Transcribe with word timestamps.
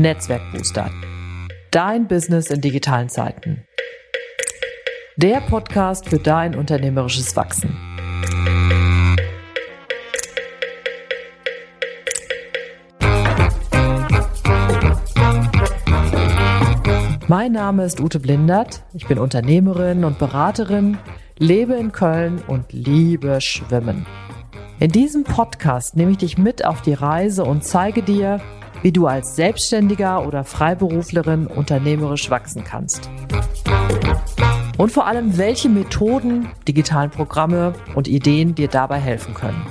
Netzwerkbooster. 0.00 0.90
Dein 1.70 2.06
Business 2.06 2.50
in 2.50 2.60
digitalen 2.60 3.08
Zeiten. 3.08 3.64
Der 5.16 5.40
Podcast 5.40 6.08
für 6.08 6.18
dein 6.18 6.54
unternehmerisches 6.54 7.34
Wachsen. 7.36 7.76
Mein 17.28 17.52
Name 17.52 17.84
ist 17.84 18.00
Ute 18.00 18.20
Blindert. 18.20 18.84
Ich 18.92 19.06
bin 19.08 19.18
Unternehmerin 19.18 20.04
und 20.04 20.18
Beraterin, 20.18 20.98
lebe 21.38 21.74
in 21.74 21.92
Köln 21.92 22.42
und 22.46 22.72
liebe 22.72 23.40
Schwimmen. 23.40 24.06
In 24.78 24.92
diesem 24.92 25.24
Podcast 25.24 25.96
nehme 25.96 26.10
ich 26.10 26.18
dich 26.18 26.36
mit 26.36 26.66
auf 26.66 26.82
die 26.82 26.92
Reise 26.92 27.44
und 27.44 27.64
zeige 27.64 28.02
dir, 28.02 28.42
wie 28.82 28.92
du 28.92 29.06
als 29.06 29.34
Selbstständiger 29.34 30.26
oder 30.26 30.44
Freiberuflerin 30.44 31.46
unternehmerisch 31.46 32.28
wachsen 32.28 32.62
kannst. 32.62 33.08
Und 34.76 34.92
vor 34.92 35.06
allem, 35.06 35.38
welche 35.38 35.70
Methoden, 35.70 36.50
digitalen 36.68 37.10
Programme 37.10 37.72
und 37.94 38.06
Ideen 38.06 38.54
dir 38.54 38.68
dabei 38.68 38.98
helfen 38.98 39.32
können. 39.32 39.66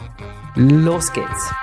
Los 0.56 1.14
geht's! 1.14 1.54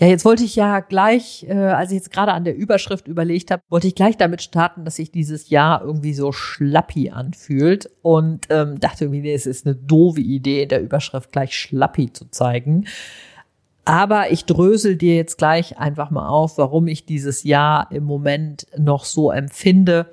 Ja, 0.00 0.06
jetzt 0.06 0.24
wollte 0.24 0.44
ich 0.44 0.56
ja 0.56 0.80
gleich, 0.80 1.44
äh, 1.46 1.52
als 1.52 1.90
ich 1.90 1.96
jetzt 1.96 2.10
gerade 2.10 2.32
an 2.32 2.44
der 2.44 2.56
Überschrift 2.56 3.06
überlegt 3.06 3.50
habe, 3.50 3.62
wollte 3.68 3.86
ich 3.86 3.94
gleich 3.94 4.16
damit 4.16 4.40
starten, 4.40 4.86
dass 4.86 4.96
sich 4.96 5.12
dieses 5.12 5.50
Jahr 5.50 5.82
irgendwie 5.82 6.14
so 6.14 6.32
schlappi 6.32 7.10
anfühlt 7.10 7.90
und 8.00 8.46
ähm, 8.48 8.80
dachte 8.80 9.04
irgendwie, 9.04 9.20
nee, 9.20 9.34
es 9.34 9.44
ist 9.44 9.66
eine 9.66 9.76
doofe 9.76 10.22
Idee, 10.22 10.62
in 10.62 10.70
der 10.70 10.80
Überschrift 10.80 11.32
gleich 11.32 11.54
schlappi 11.54 12.14
zu 12.14 12.30
zeigen. 12.30 12.86
Aber 13.84 14.30
ich 14.30 14.46
drösel 14.46 14.96
dir 14.96 15.16
jetzt 15.16 15.36
gleich 15.36 15.76
einfach 15.76 16.08
mal 16.08 16.28
auf, 16.28 16.56
warum 16.56 16.86
ich 16.86 17.04
dieses 17.04 17.44
Jahr 17.44 17.92
im 17.92 18.04
Moment 18.04 18.68
noch 18.78 19.04
so 19.04 19.30
empfinde, 19.30 20.06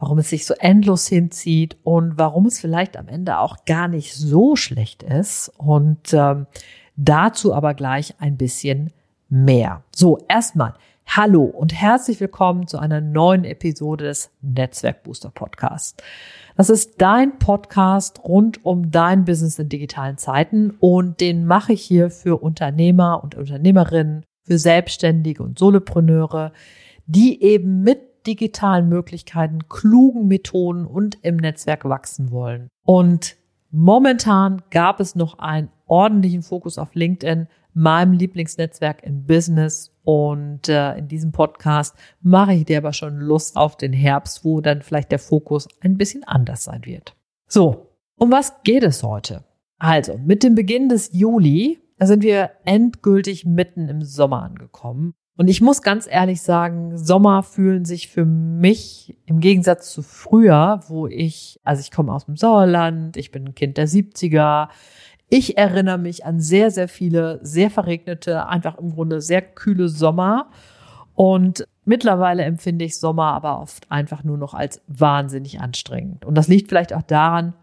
warum 0.00 0.18
es 0.18 0.30
sich 0.30 0.46
so 0.46 0.54
endlos 0.54 1.06
hinzieht 1.06 1.76
und 1.84 2.18
warum 2.18 2.46
es 2.46 2.58
vielleicht 2.58 2.96
am 2.96 3.06
Ende 3.06 3.38
auch 3.38 3.66
gar 3.66 3.86
nicht 3.86 4.14
so 4.14 4.56
schlecht 4.56 5.04
ist. 5.04 5.52
Und 5.58 6.12
ähm, 6.12 6.46
dazu 6.96 7.54
aber 7.54 7.74
gleich 7.74 8.16
ein 8.18 8.36
bisschen 8.36 8.90
mehr. 9.32 9.82
So, 9.96 10.18
erstmal 10.28 10.74
hallo 11.06 11.44
und 11.44 11.72
herzlich 11.72 12.20
willkommen 12.20 12.66
zu 12.66 12.78
einer 12.78 13.00
neuen 13.00 13.44
Episode 13.44 14.04
des 14.04 14.30
Netzwerkbooster 14.42 15.30
Podcasts. 15.30 15.96
Das 16.54 16.68
ist 16.68 17.00
dein 17.00 17.38
Podcast 17.38 18.22
rund 18.24 18.62
um 18.62 18.90
dein 18.90 19.24
Business 19.24 19.58
in 19.58 19.70
digitalen 19.70 20.18
Zeiten 20.18 20.76
und 20.80 21.22
den 21.22 21.46
mache 21.46 21.72
ich 21.72 21.80
hier 21.80 22.10
für 22.10 22.42
Unternehmer 22.42 23.24
und 23.24 23.34
Unternehmerinnen, 23.34 24.22
für 24.44 24.58
Selbstständige 24.58 25.42
und 25.42 25.58
Solopreneure, 25.58 26.52
die 27.06 27.42
eben 27.42 27.80
mit 27.80 28.26
digitalen 28.26 28.90
Möglichkeiten, 28.90 29.66
klugen 29.70 30.28
Methoden 30.28 30.84
und 30.84 31.16
im 31.22 31.38
Netzwerk 31.38 31.86
wachsen 31.86 32.32
wollen. 32.32 32.68
Und 32.84 33.36
momentan 33.70 34.60
gab 34.70 35.00
es 35.00 35.14
noch 35.14 35.38
einen 35.38 35.70
ordentlichen 35.86 36.42
Fokus 36.42 36.76
auf 36.76 36.94
LinkedIn, 36.94 37.48
meinem 37.74 38.12
Lieblingsnetzwerk 38.12 39.02
im 39.02 39.24
Business. 39.24 39.90
Und 40.04 40.68
äh, 40.68 40.96
in 40.98 41.08
diesem 41.08 41.32
Podcast 41.32 41.96
mache 42.20 42.54
ich 42.54 42.64
dir 42.64 42.78
aber 42.78 42.92
schon 42.92 43.18
Lust 43.18 43.56
auf 43.56 43.76
den 43.76 43.92
Herbst, 43.92 44.44
wo 44.44 44.60
dann 44.60 44.82
vielleicht 44.82 45.12
der 45.12 45.18
Fokus 45.18 45.68
ein 45.80 45.96
bisschen 45.96 46.24
anders 46.24 46.64
sein 46.64 46.84
wird. 46.84 47.14
So, 47.48 47.88
um 48.18 48.30
was 48.30 48.62
geht 48.64 48.82
es 48.82 49.02
heute? 49.02 49.44
Also, 49.78 50.18
mit 50.18 50.42
dem 50.42 50.54
Beginn 50.54 50.88
des 50.88 51.10
Juli 51.12 51.78
sind 52.00 52.22
wir 52.22 52.50
endgültig 52.64 53.44
mitten 53.44 53.88
im 53.88 54.02
Sommer 54.02 54.42
angekommen. 54.42 55.14
Und 55.38 55.48
ich 55.48 55.60
muss 55.60 55.82
ganz 55.82 56.06
ehrlich 56.08 56.42
sagen, 56.42 56.98
Sommer 56.98 57.42
fühlen 57.42 57.84
sich 57.84 58.08
für 58.08 58.26
mich 58.26 59.16
im 59.24 59.40
Gegensatz 59.40 59.90
zu 59.90 60.02
früher, 60.02 60.80
wo 60.88 61.06
ich, 61.06 61.58
also 61.64 61.80
ich 61.80 61.90
komme 61.90 62.12
aus 62.12 62.26
dem 62.26 62.36
Sauerland, 62.36 63.16
ich 63.16 63.30
bin 63.32 63.48
ein 63.48 63.54
Kind 63.54 63.78
der 63.78 63.88
70er, 63.88 64.68
ich 65.32 65.56
erinnere 65.56 65.96
mich 65.96 66.26
an 66.26 66.40
sehr, 66.40 66.70
sehr 66.70 66.88
viele, 66.88 67.40
sehr 67.42 67.70
verregnete, 67.70 68.46
einfach 68.48 68.76
im 68.76 68.92
Grunde 68.92 69.22
sehr 69.22 69.40
kühle 69.40 69.88
Sommer. 69.88 70.50
Und 71.14 71.66
mittlerweile 71.86 72.42
empfinde 72.42 72.84
ich 72.84 73.00
Sommer 73.00 73.32
aber 73.32 73.58
oft 73.58 73.90
einfach 73.90 74.24
nur 74.24 74.36
noch 74.36 74.52
als 74.52 74.82
wahnsinnig 74.88 75.58
anstrengend. 75.58 76.26
Und 76.26 76.34
das 76.34 76.48
liegt 76.48 76.68
vielleicht 76.68 76.92
auch 76.92 77.00
daran, 77.00 77.54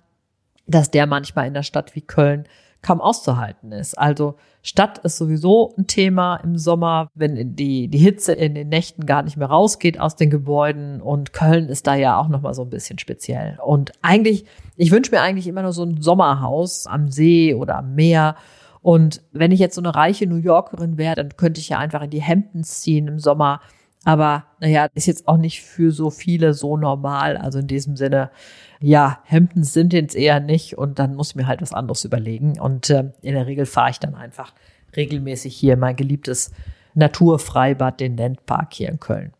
dass 0.65 0.89
der 0.89 1.05
manchmal 1.05 1.45
in 1.45 1.53
der 1.53 1.61
Stadt 1.61 1.95
wie 1.95 2.01
Köln 2.01 2.45
kaum 2.81 3.01
auszuhalten 3.01 3.71
ist. 3.71 3.97
Also 3.97 4.35
Stadt 4.61 4.99
ist 4.99 5.17
sowieso 5.17 5.73
ein 5.77 5.87
Thema 5.87 6.37
im 6.37 6.57
Sommer, 6.57 7.09
wenn 7.13 7.55
die, 7.55 7.87
die 7.87 7.97
Hitze 7.97 8.33
in 8.33 8.55
den 8.55 8.69
Nächten 8.69 9.05
gar 9.05 9.23
nicht 9.23 9.37
mehr 9.37 9.49
rausgeht 9.49 9.99
aus 9.99 10.15
den 10.15 10.29
Gebäuden. 10.29 11.01
Und 11.01 11.33
Köln 11.33 11.67
ist 11.69 11.87
da 11.87 11.95
ja 11.95 12.17
auch 12.17 12.29
nochmal 12.29 12.53
so 12.53 12.63
ein 12.63 12.69
bisschen 12.69 12.99
speziell. 12.99 13.57
Und 13.65 13.91
eigentlich, 14.01 14.45
ich 14.75 14.91
wünsche 14.91 15.11
mir 15.11 15.21
eigentlich 15.21 15.47
immer 15.47 15.61
nur 15.61 15.73
so 15.73 15.83
ein 15.83 16.01
Sommerhaus 16.01 16.87
am 16.87 17.09
See 17.09 17.53
oder 17.53 17.77
am 17.77 17.95
Meer. 17.95 18.35
Und 18.81 19.21
wenn 19.31 19.51
ich 19.51 19.59
jetzt 19.59 19.75
so 19.75 19.81
eine 19.81 19.95
reiche 19.95 20.25
New 20.25 20.37
Yorkerin 20.37 20.97
wäre, 20.97 21.15
dann 21.15 21.35
könnte 21.35 21.59
ich 21.59 21.69
ja 21.69 21.79
einfach 21.79 22.01
in 22.01 22.09
die 22.09 22.23
Hamptons 22.23 22.81
ziehen 22.81 23.07
im 23.07 23.19
Sommer. 23.19 23.61
Aber 24.05 24.45
naja, 24.59 24.87
ist 24.93 25.07
jetzt 25.07 25.27
auch 25.27 25.37
nicht 25.37 25.61
für 25.61 25.91
so 25.91 26.09
viele 26.09 26.53
so 26.53 26.77
normal. 26.77 27.37
Also 27.37 27.59
in 27.59 27.67
diesem 27.67 27.97
Sinne, 27.97 28.31
ja, 28.79 29.19
Hemden 29.25 29.63
sind 29.63 29.93
jetzt 29.93 30.15
eher 30.15 30.39
nicht 30.39 30.77
und 30.77 30.99
dann 30.99 31.15
muss 31.15 31.31
ich 31.31 31.35
mir 31.35 31.47
halt 31.47 31.61
was 31.61 31.73
anderes 31.73 32.05
überlegen. 32.05 32.59
Und 32.59 32.89
äh, 32.89 33.11
in 33.21 33.35
der 33.35 33.45
Regel 33.45 33.65
fahre 33.65 33.91
ich 33.91 33.99
dann 33.99 34.15
einfach 34.15 34.53
regelmäßig 34.95 35.55
hier 35.55 35.75
mein 35.75 35.95
geliebtes 35.95 36.51
Naturfreibad, 36.95 37.99
den 37.99 38.17
Landpark 38.17 38.73
hier 38.73 38.89
in 38.89 38.99
Köln. 38.99 39.33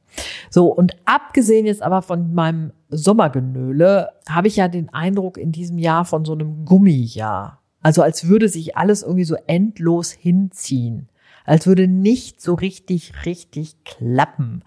So, 0.50 0.68
und 0.68 0.96
abgesehen 1.06 1.66
jetzt 1.66 1.82
aber 1.82 2.02
von 2.02 2.34
meinem 2.34 2.72
Sommergenöle, 2.90 4.10
habe 4.28 4.48
ich 4.48 4.56
ja 4.56 4.68
den 4.68 4.90
Eindruck 4.90 5.38
in 5.38 5.52
diesem 5.52 5.78
Jahr 5.78 6.06
von 6.06 6.26
so 6.26 6.34
einem 6.34 6.66
Gummijahr. 6.66 7.60
Also 7.82 8.02
als 8.02 8.28
würde 8.28 8.50
sich 8.50 8.76
alles 8.76 9.04
irgendwie 9.04 9.24
so 9.24 9.36
endlos 9.48 10.12
hinziehen. 10.12 11.08
Als 11.50 11.66
würde 11.66 11.88
nicht 11.88 12.42
so 12.42 12.54
richtig, 12.54 13.26
richtig 13.26 13.84
klappen. 13.84 14.64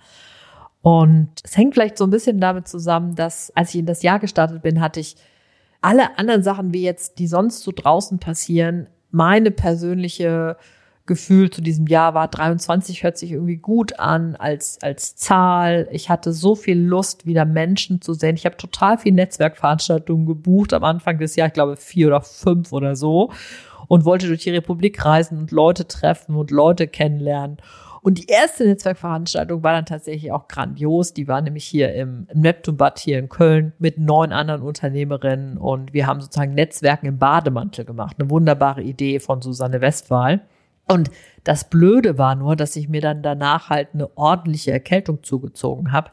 Und 0.80 1.28
es 1.44 1.56
hängt 1.56 1.74
vielleicht 1.74 1.96
so 1.96 2.04
ein 2.04 2.10
bisschen 2.10 2.40
damit 2.40 2.66
zusammen, 2.66 3.14
dass 3.14 3.52
als 3.54 3.70
ich 3.70 3.80
in 3.80 3.86
das 3.86 4.02
Jahr 4.02 4.18
gestartet 4.18 4.62
bin, 4.62 4.80
hatte 4.80 4.98
ich 4.98 5.16
alle 5.80 6.18
anderen 6.18 6.42
Sachen, 6.42 6.74
wie 6.74 6.82
jetzt, 6.82 7.20
die 7.20 7.28
sonst 7.28 7.60
so 7.60 7.70
draußen 7.72 8.18
passieren, 8.18 8.88
meine 9.12 9.52
persönliche 9.52 10.56
Gefühl 11.06 11.50
zu 11.50 11.60
diesem 11.60 11.86
Jahr 11.88 12.14
war 12.14 12.28
23 12.28 13.02
hört 13.02 13.18
sich 13.18 13.32
irgendwie 13.32 13.56
gut 13.56 13.98
an 13.98 14.36
als 14.36 14.80
als 14.82 15.16
Zahl. 15.16 15.88
Ich 15.90 16.08
hatte 16.08 16.32
so 16.32 16.54
viel 16.54 16.78
Lust, 16.78 17.26
wieder 17.26 17.44
Menschen 17.44 18.00
zu 18.00 18.14
sehen. 18.14 18.36
Ich 18.36 18.46
habe 18.46 18.56
total 18.56 18.98
viel 18.98 19.12
Netzwerkveranstaltungen 19.12 20.26
gebucht 20.26 20.72
am 20.72 20.84
Anfang 20.84 21.18
des 21.18 21.34
Jahres, 21.34 21.50
ich 21.50 21.54
glaube 21.54 21.76
vier 21.76 22.06
oder 22.06 22.20
fünf 22.20 22.72
oder 22.72 22.94
so, 22.94 23.32
und 23.92 24.06
wollte 24.06 24.26
durch 24.26 24.40
die 24.40 24.50
Republik 24.50 25.04
reisen 25.04 25.36
und 25.36 25.50
Leute 25.50 25.86
treffen 25.86 26.34
und 26.34 26.50
Leute 26.50 26.88
kennenlernen. 26.88 27.58
Und 28.00 28.16
die 28.16 28.26
erste 28.26 28.64
Netzwerkveranstaltung 28.64 29.62
war 29.62 29.74
dann 29.74 29.84
tatsächlich 29.84 30.32
auch 30.32 30.48
grandios. 30.48 31.12
Die 31.12 31.28
war 31.28 31.42
nämlich 31.42 31.66
hier 31.66 31.92
im 31.92 32.26
Neptunbad 32.32 32.98
hier 32.98 33.18
in 33.18 33.28
Köln 33.28 33.74
mit 33.78 33.98
neun 33.98 34.32
anderen 34.32 34.62
Unternehmerinnen 34.62 35.58
und 35.58 35.92
wir 35.92 36.06
haben 36.06 36.22
sozusagen 36.22 36.54
Netzwerken 36.54 37.04
im 37.04 37.18
Bademantel 37.18 37.84
gemacht. 37.84 38.16
Eine 38.18 38.30
wunderbare 38.30 38.80
Idee 38.80 39.20
von 39.20 39.42
Susanne 39.42 39.82
Westphal. 39.82 40.40
Und 40.92 41.10
das 41.44 41.68
Blöde 41.68 42.18
war 42.18 42.34
nur, 42.34 42.54
dass 42.54 42.76
ich 42.76 42.88
mir 42.88 43.00
dann 43.00 43.22
danach 43.22 43.68
halt 43.68 43.88
eine 43.94 44.16
ordentliche 44.16 44.70
Erkältung 44.70 45.22
zugezogen 45.22 45.90
habe, 45.90 46.10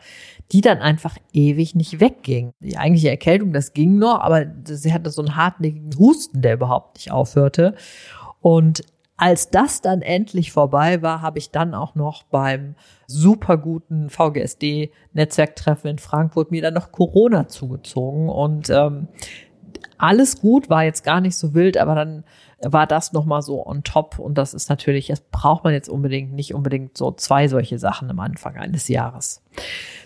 die 0.52 0.62
dann 0.62 0.80
einfach 0.80 1.18
ewig 1.34 1.76
nicht 1.76 2.00
wegging. 2.00 2.52
Die 2.60 2.78
eigentliche 2.78 3.10
Erkältung, 3.10 3.54
das 3.54 3.74
ging 3.74 4.00
noch, 4.00 4.20
aber 4.20 4.48
sie 4.64 4.92
hatte 4.94 5.12
so 5.12 5.22
einen 5.22 5.36
hartnäckigen 5.36 5.98
Husten, 6.00 6.42
der 6.42 6.56
überhaupt 6.56 6.98
nicht 6.98 7.12
aufhörte. 7.12 7.76
Und 8.42 8.82
als 9.18 9.50
das 9.50 9.82
dann 9.82 10.02
endlich 10.02 10.54
vorbei 10.54 11.02
war, 11.02 11.22
habe 11.22 11.40
ich 11.40 11.52
dann 11.52 11.74
auch 11.74 11.94
noch 11.94 12.24
beim 12.24 12.76
super 13.06 13.58
guten 13.58 14.10
VGSD-Netzwerktreffen 14.10 15.92
in 15.92 16.00
Frankfurt 16.00 16.52
mir 16.52 16.62
dann 16.62 16.74
noch 16.74 16.94
Corona 16.94 17.50
zugezogen. 17.50 18.30
Und 18.30 18.70
ähm, 18.70 19.10
alles 20.00 20.40
gut, 20.40 20.70
war 20.70 20.84
jetzt 20.84 21.04
gar 21.04 21.22
nicht 21.22 21.38
so 21.38 21.54
wild, 21.54 21.78
aber 21.78 21.94
dann 21.94 22.24
war 22.62 22.88
das 22.88 23.14
nochmal 23.14 23.42
so 23.42 23.66
on 23.66 23.84
top. 23.84 24.20
Und 24.20 24.38
das 24.38 24.54
ist 24.54 24.70
natürlich, 24.70 25.08
das 25.08 25.22
braucht 25.22 25.64
man 25.64 25.74
jetzt 25.74 25.90
unbedingt, 25.90 26.34
nicht 26.34 26.54
unbedingt 26.54 26.98
so 26.98 27.12
zwei 27.12 27.48
solche 27.48 27.78
Sachen 27.78 28.10
am 28.10 28.20
Anfang 28.20 28.56
eines 28.56 28.88
Jahres. 28.88 29.44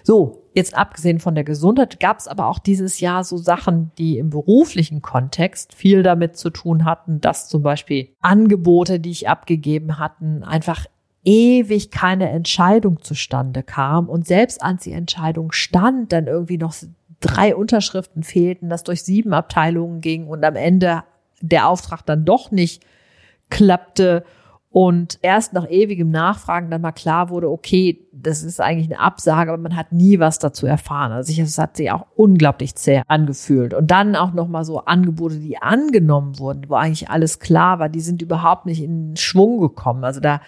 So, 0.04 0.44
jetzt 0.54 0.76
abgesehen 0.76 1.20
von 1.20 1.36
der 1.36 1.44
Gesundheit 1.44 2.00
gab 2.00 2.20
es 2.20 2.28
aber 2.28 2.48
auch 2.48 2.60
dieses 2.60 3.00
Jahr 3.00 3.24
so 3.24 3.38
Sachen, 3.38 3.92
die 3.98 4.18
im 4.18 4.30
beruflichen 4.30 5.02
Kontext 5.02 5.74
viel 5.74 6.04
damit 6.04 6.38
zu 6.38 6.50
tun 6.50 6.86
hatten, 6.86 7.22
dass 7.22 7.48
zum 7.48 7.64
Beispiel 7.64 8.10
Angebote, 8.22 9.00
die 9.00 9.12
ich 9.12 9.30
abgegeben 9.30 10.00
hatten, 10.00 10.44
einfach 10.44 10.86
ewig 11.26 11.90
keine 11.90 12.30
Entscheidung 12.30 13.02
zustande 13.02 13.64
kam 13.64 14.10
und 14.10 14.28
selbst 14.28 14.62
als 14.62 14.84
die 14.84 14.92
Entscheidung 14.92 15.52
stand, 15.54 16.12
dann 16.12 16.28
irgendwie 16.28 16.58
noch 16.58 16.74
drei 17.24 17.56
Unterschriften 17.56 18.24
fehlten, 18.24 18.70
das 18.70 18.84
durch 18.84 19.04
sieben 19.04 19.34
Abteilungen 19.34 20.02
ging 20.02 20.28
und 20.28 20.44
am 20.44 20.56
Ende 20.56 21.04
der 21.42 21.68
Auftrag 21.68 22.06
dann 22.06 22.26
doch 22.26 22.52
nicht 22.52 22.84
klappte 23.50 24.24
und 24.74 25.20
erst 25.22 25.54
nach 25.54 25.70
ewigem 25.70 26.10
Nachfragen 26.10 26.72
dann 26.72 26.82
mal 26.82 26.94
klar 26.94 27.30
wurde, 27.30 27.48
okay, 27.48 28.08
das 28.12 28.42
ist 28.42 28.60
eigentlich 28.60 28.92
eine 28.92 29.00
Absage, 29.00 29.52
aber 29.52 29.62
man 29.62 29.76
hat 29.76 29.92
nie 29.92 30.18
was 30.18 30.40
dazu 30.40 30.66
erfahren. 30.66 31.12
Also 31.12 31.40
es 31.40 31.60
hat 31.60 31.78
sich 31.78 31.92
auch 31.92 32.08
unglaublich 32.16 32.74
zäh 32.74 33.04
angefühlt. 33.08 33.76
Und 33.76 33.92
dann 33.92 34.16
auch 34.16 34.34
nochmal 34.34 34.66
so 34.66 34.80
Angebote, 34.80 35.36
die 35.36 35.62
angenommen 35.62 36.40
wurden, 36.40 36.64
wo 36.70 36.74
eigentlich 36.74 37.08
alles 37.08 37.38
klar 37.38 37.78
war, 37.78 37.88
die 37.88 38.02
sind 38.02 38.24
überhaupt 38.24 38.66
nicht 38.66 38.82
in 38.82 39.16
Schwung 39.16 39.60
gekommen. 39.60 40.04
Also 40.04 40.20
da 40.20 40.42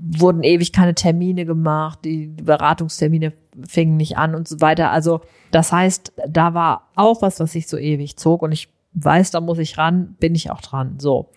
wurden 0.00 0.42
ewig 0.42 0.72
keine 0.72 0.94
Termine 0.94 1.44
gemacht, 1.44 2.00
die 2.04 2.28
Beratungstermine 2.28 3.32
fingen 3.66 3.96
nicht 3.96 4.16
an 4.16 4.34
und 4.34 4.48
so 4.48 4.60
weiter. 4.60 4.90
Also 4.90 5.20
das 5.50 5.72
heißt, 5.72 6.12
da 6.28 6.54
war 6.54 6.88
auch 6.94 7.22
was, 7.22 7.40
was 7.40 7.52
sich 7.52 7.68
so 7.68 7.76
ewig 7.76 8.16
zog 8.16 8.42
und 8.42 8.52
ich 8.52 8.68
weiß, 8.94 9.30
da 9.30 9.40
muss 9.40 9.58
ich 9.58 9.78
ran, 9.78 10.16
bin 10.18 10.34
ich 10.34 10.50
auch 10.50 10.60
dran. 10.60 10.96
So. 10.98 11.30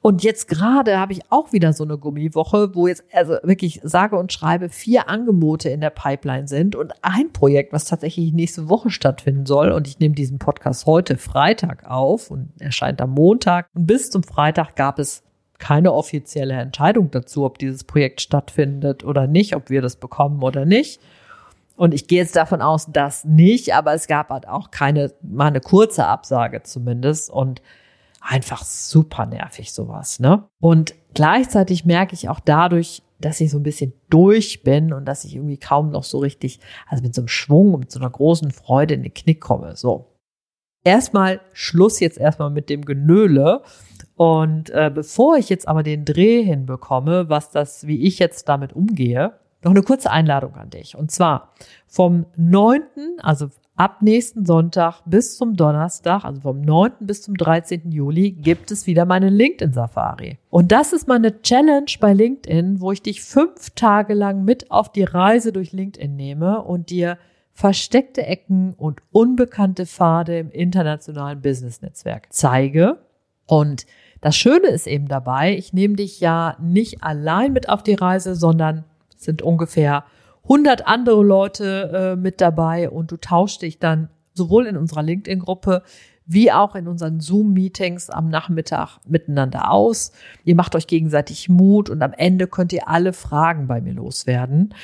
Und 0.00 0.22
jetzt 0.22 0.46
gerade 0.46 0.98
habe 0.98 1.12
ich 1.12 1.20
auch 1.30 1.52
wieder 1.52 1.72
so 1.72 1.82
eine 1.82 1.98
Gummiwoche, 1.98 2.74
wo 2.74 2.86
jetzt 2.86 3.04
also 3.12 3.36
wirklich 3.42 3.80
sage 3.82 4.16
und 4.16 4.32
schreibe 4.32 4.68
vier 4.68 5.08
Angebote 5.08 5.70
in 5.70 5.80
der 5.80 5.90
Pipeline 5.90 6.46
sind 6.46 6.76
und 6.76 6.92
ein 7.02 7.32
Projekt, 7.32 7.72
was 7.72 7.84
tatsächlich 7.84 8.32
nächste 8.32 8.68
Woche 8.68 8.90
stattfinden 8.90 9.44
soll. 9.44 9.72
Und 9.72 9.88
ich 9.88 9.98
nehme 9.98 10.14
diesen 10.14 10.38
Podcast 10.38 10.86
heute 10.86 11.16
Freitag 11.16 11.84
auf 11.90 12.30
und 12.30 12.50
erscheint 12.60 13.00
am 13.00 13.10
Montag. 13.10 13.68
Und 13.74 13.86
bis 13.86 14.10
zum 14.10 14.22
Freitag 14.22 14.76
gab 14.76 15.00
es 15.00 15.24
keine 15.58 15.92
offizielle 15.92 16.54
Entscheidung 16.54 17.10
dazu, 17.10 17.44
ob 17.44 17.58
dieses 17.58 17.84
Projekt 17.84 18.20
stattfindet 18.20 19.04
oder 19.04 19.26
nicht, 19.26 19.54
ob 19.56 19.70
wir 19.70 19.82
das 19.82 19.96
bekommen 19.96 20.42
oder 20.42 20.64
nicht. 20.64 21.00
Und 21.76 21.94
ich 21.94 22.08
gehe 22.08 22.20
jetzt 22.20 22.34
davon 22.34 22.60
aus, 22.60 22.86
dass 22.90 23.24
nicht, 23.24 23.74
aber 23.74 23.94
es 23.94 24.08
gab 24.08 24.30
halt 24.30 24.48
auch 24.48 24.70
keine, 24.70 25.12
mal 25.22 25.46
eine 25.46 25.60
kurze 25.60 26.06
Absage 26.06 26.62
zumindest. 26.64 27.30
Und 27.30 27.62
einfach 28.20 28.64
super 28.64 29.26
nervig 29.26 29.72
sowas, 29.72 30.20
ne? 30.20 30.48
Und 30.60 30.94
gleichzeitig 31.14 31.84
merke 31.84 32.14
ich 32.14 32.28
auch 32.28 32.40
dadurch, 32.40 33.02
dass 33.20 33.40
ich 33.40 33.50
so 33.50 33.58
ein 33.58 33.62
bisschen 33.62 33.92
durch 34.10 34.62
bin 34.62 34.92
und 34.92 35.04
dass 35.04 35.24
ich 35.24 35.34
irgendwie 35.34 35.56
kaum 35.56 35.90
noch 35.90 36.04
so 36.04 36.18
richtig, 36.18 36.60
also 36.88 37.02
mit 37.02 37.14
so 37.14 37.22
einem 37.22 37.28
Schwung 37.28 37.74
und 37.74 37.80
mit 37.80 37.90
so 37.90 37.98
einer 37.98 38.10
großen 38.10 38.50
Freude 38.50 38.94
in 38.94 39.02
den 39.02 39.14
Knick 39.14 39.40
komme. 39.40 39.76
So. 39.76 40.06
Erstmal 40.88 41.40
Schluss 41.52 42.00
jetzt 42.00 42.18
erstmal 42.18 42.50
mit 42.50 42.70
dem 42.70 42.84
Genöle. 42.84 43.62
Und 44.16 44.70
äh, 44.70 44.90
bevor 44.92 45.36
ich 45.36 45.48
jetzt 45.48 45.68
aber 45.68 45.82
den 45.82 46.04
Dreh 46.04 46.42
hinbekomme, 46.42 47.28
was 47.28 47.50
das, 47.50 47.86
wie 47.86 48.06
ich 48.06 48.18
jetzt 48.18 48.48
damit 48.48 48.72
umgehe, 48.72 49.34
noch 49.62 49.72
eine 49.72 49.82
kurze 49.82 50.10
Einladung 50.10 50.54
an 50.54 50.70
dich. 50.70 50.96
Und 50.96 51.10
zwar 51.10 51.52
vom 51.86 52.26
9., 52.36 52.82
also 53.18 53.48
Ab 53.78 54.02
nächsten 54.02 54.44
Sonntag 54.44 55.02
bis 55.04 55.36
zum 55.36 55.54
Donnerstag, 55.54 56.24
also 56.24 56.40
vom 56.40 56.62
9. 56.62 56.94
bis 56.98 57.22
zum 57.22 57.36
13. 57.36 57.92
Juli, 57.92 58.32
gibt 58.32 58.72
es 58.72 58.88
wieder 58.88 59.04
meine 59.04 59.30
LinkedIn-Safari. 59.30 60.38
Und 60.50 60.72
das 60.72 60.92
ist 60.92 61.06
meine 61.06 61.42
Challenge 61.42 61.86
bei 62.00 62.12
LinkedIn, 62.12 62.80
wo 62.80 62.90
ich 62.90 63.02
dich 63.02 63.22
fünf 63.22 63.70
Tage 63.76 64.14
lang 64.14 64.44
mit 64.44 64.72
auf 64.72 64.90
die 64.90 65.04
Reise 65.04 65.52
durch 65.52 65.70
LinkedIn 65.70 66.16
nehme 66.16 66.60
und 66.64 66.90
dir 66.90 67.18
versteckte 67.58 68.24
Ecken 68.24 68.72
und 68.74 69.00
unbekannte 69.10 69.84
Pfade 69.84 70.38
im 70.38 70.52
internationalen 70.52 71.42
Business-Netzwerk 71.42 72.28
zeige. 72.30 72.98
Und 73.46 73.84
das 74.20 74.36
Schöne 74.36 74.68
ist 74.68 74.86
eben 74.86 75.08
dabei, 75.08 75.56
ich 75.56 75.72
nehme 75.72 75.96
dich 75.96 76.20
ja 76.20 76.56
nicht 76.60 77.02
allein 77.02 77.52
mit 77.52 77.68
auf 77.68 77.82
die 77.82 77.94
Reise, 77.94 78.36
sondern 78.36 78.84
es 79.16 79.24
sind 79.24 79.42
ungefähr 79.42 80.04
100 80.44 80.86
andere 80.86 81.24
Leute 81.24 82.12
äh, 82.12 82.16
mit 82.16 82.40
dabei 82.40 82.90
und 82.90 83.10
du 83.10 83.16
tauschst 83.16 83.62
dich 83.62 83.80
dann 83.80 84.08
sowohl 84.34 84.68
in 84.68 84.76
unserer 84.76 85.02
LinkedIn-Gruppe 85.02 85.82
wie 86.26 86.52
auch 86.52 86.76
in 86.76 86.86
unseren 86.86 87.18
Zoom-Meetings 87.18 88.08
am 88.08 88.28
Nachmittag 88.28 89.00
miteinander 89.04 89.72
aus. 89.72 90.12
Ihr 90.44 90.54
macht 90.54 90.76
euch 90.76 90.86
gegenseitig 90.86 91.48
Mut 91.48 91.90
und 91.90 92.02
am 92.02 92.12
Ende 92.12 92.46
könnt 92.46 92.72
ihr 92.72 92.86
alle 92.86 93.12
Fragen 93.12 93.66
bei 93.66 93.80
mir 93.80 93.94
loswerden. 93.94 94.74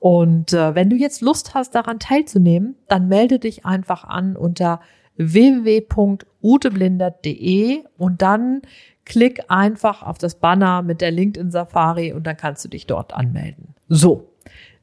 Und 0.00 0.52
äh, 0.54 0.74
wenn 0.74 0.90
du 0.90 0.96
jetzt 0.96 1.20
Lust 1.20 1.54
hast, 1.54 1.76
daran 1.76 2.00
teilzunehmen, 2.00 2.74
dann 2.88 3.08
melde 3.08 3.38
dich 3.38 3.66
einfach 3.66 4.04
an 4.04 4.34
unter 4.34 4.80
www.uteblindert.de 5.16 7.84
und 7.98 8.22
dann 8.22 8.62
klick 9.04 9.42
einfach 9.48 10.02
auf 10.02 10.16
das 10.16 10.36
Banner 10.36 10.80
mit 10.80 11.02
der 11.02 11.10
LinkedIn 11.10 11.50
Safari 11.50 12.14
und 12.14 12.26
dann 12.26 12.38
kannst 12.38 12.64
du 12.64 12.68
dich 12.68 12.86
dort 12.86 13.12
anmelden. 13.12 13.74
So, 13.88 14.32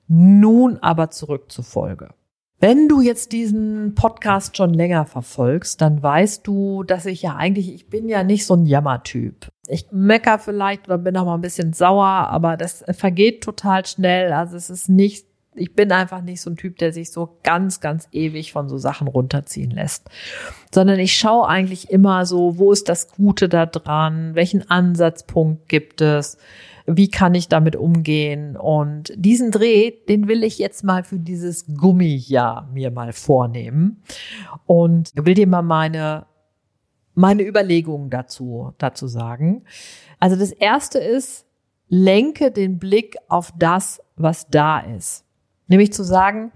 nun 0.07 0.77
aber 0.77 1.09
zurück 1.09 1.51
zur 1.51 1.63
Folge. 1.63 2.09
Wenn 2.59 2.87
du 2.87 3.01
jetzt 3.01 3.31
diesen 3.31 3.95
Podcast 3.95 4.57
schon 4.57 4.73
länger 4.73 5.05
verfolgst, 5.05 5.81
dann 5.81 6.01
weißt 6.01 6.45
du, 6.45 6.83
dass 6.83 7.05
ich 7.05 7.23
ja 7.23 7.35
eigentlich, 7.35 7.73
ich 7.73 7.89
bin 7.89 8.07
ja 8.07 8.23
nicht 8.23 8.45
so 8.45 8.55
ein 8.55 8.65
Jammertyp. 8.65 9.51
Ich 9.67 9.87
mecker 9.91 10.39
vielleicht 10.39 10.87
oder 10.87 10.97
bin 10.97 11.17
auch 11.17 11.25
mal 11.25 11.35
ein 11.35 11.41
bisschen 11.41 11.73
sauer, 11.73 12.05
aber 12.05 12.57
das 12.57 12.83
vergeht 12.91 13.43
total 13.43 13.85
schnell. 13.85 14.31
Also 14.31 14.55
es 14.55 14.69
ist 14.69 14.89
nicht, 14.89 15.25
ich 15.55 15.75
bin 15.75 15.91
einfach 15.91 16.21
nicht 16.21 16.41
so 16.41 16.49
ein 16.49 16.55
Typ, 16.55 16.77
der 16.77 16.93
sich 16.93 17.11
so 17.11 17.37
ganz, 17.43 17.79
ganz 17.79 18.07
ewig 18.11 18.53
von 18.53 18.69
so 18.69 18.77
Sachen 18.77 19.07
runterziehen 19.07 19.71
lässt. 19.71 20.09
Sondern 20.73 20.99
ich 20.99 21.15
schaue 21.17 21.47
eigentlich 21.47 21.89
immer 21.89 22.25
so, 22.25 22.57
wo 22.57 22.71
ist 22.71 22.87
das 22.89 23.11
Gute 23.11 23.49
da 23.49 23.65
dran? 23.65 24.35
Welchen 24.35 24.69
Ansatzpunkt 24.69 25.67
gibt 25.67 26.01
es? 26.01 26.37
wie 26.87 27.09
kann 27.09 27.35
ich 27.35 27.49
damit 27.49 27.75
umgehen? 27.75 28.55
Und 28.55 29.11
diesen 29.15 29.51
Dreh, 29.51 29.91
den 30.07 30.27
will 30.27 30.43
ich 30.43 30.57
jetzt 30.57 30.83
mal 30.83 31.03
für 31.03 31.19
dieses 31.19 31.65
Gummijahr 31.67 32.69
mir 32.73 32.91
mal 32.91 33.11
vornehmen 33.11 34.01
und 34.65 35.11
will 35.13 35.33
dir 35.33 35.47
mal 35.47 35.61
meine 35.61 36.25
meine 37.17 37.43
Überlegungen 37.43 38.09
dazu 38.09 38.73
dazu 38.77 39.07
sagen. 39.07 39.63
Also 40.19 40.35
das 40.35 40.51
erste 40.51 40.99
ist, 40.99 41.45
lenke 41.89 42.51
den 42.51 42.77
Blick 42.77 43.17
auf 43.27 43.51
das, 43.57 44.01
was 44.15 44.47
da 44.49 44.79
ist. 44.79 45.25
Nämlich 45.67 45.91
zu 45.91 46.03
sagen, 46.03 46.51